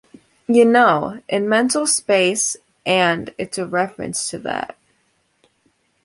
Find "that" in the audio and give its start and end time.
4.39-4.75